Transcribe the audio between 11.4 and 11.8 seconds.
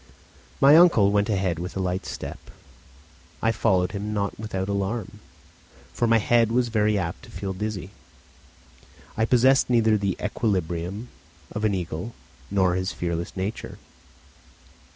of an